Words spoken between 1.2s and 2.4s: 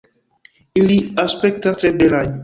aspektas tre belaj.